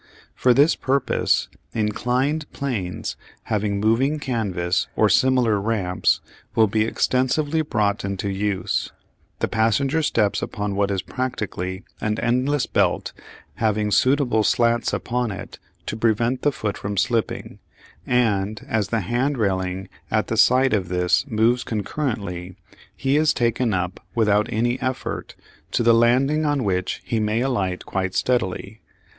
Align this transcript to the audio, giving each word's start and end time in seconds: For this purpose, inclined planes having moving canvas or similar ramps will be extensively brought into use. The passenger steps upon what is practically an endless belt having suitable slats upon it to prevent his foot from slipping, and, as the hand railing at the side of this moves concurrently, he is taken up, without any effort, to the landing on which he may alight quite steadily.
For 0.33 0.51
this 0.55 0.75
purpose, 0.75 1.47
inclined 1.75 2.51
planes 2.51 3.15
having 3.43 3.79
moving 3.79 4.17
canvas 4.17 4.87
or 4.95 5.09
similar 5.09 5.61
ramps 5.61 6.21
will 6.55 6.65
be 6.65 6.85
extensively 6.85 7.61
brought 7.61 8.03
into 8.03 8.27
use. 8.27 8.91
The 9.41 9.47
passenger 9.47 10.01
steps 10.01 10.41
upon 10.41 10.73
what 10.73 10.89
is 10.89 11.03
practically 11.03 11.83
an 12.01 12.17
endless 12.17 12.65
belt 12.65 13.13
having 13.57 13.91
suitable 13.91 14.43
slats 14.43 14.91
upon 14.91 15.29
it 15.29 15.59
to 15.85 15.95
prevent 15.95 16.43
his 16.43 16.55
foot 16.55 16.79
from 16.79 16.97
slipping, 16.97 17.59
and, 18.07 18.65
as 18.67 18.87
the 18.87 19.01
hand 19.01 19.37
railing 19.37 19.87
at 20.09 20.29
the 20.29 20.37
side 20.37 20.73
of 20.73 20.87
this 20.89 21.27
moves 21.27 21.63
concurrently, 21.63 22.55
he 22.97 23.17
is 23.17 23.35
taken 23.35 23.71
up, 23.71 24.03
without 24.15 24.51
any 24.51 24.81
effort, 24.81 25.35
to 25.73 25.83
the 25.83 25.93
landing 25.93 26.43
on 26.43 26.63
which 26.63 27.03
he 27.05 27.19
may 27.19 27.41
alight 27.41 27.85
quite 27.85 28.15
steadily. 28.15 28.81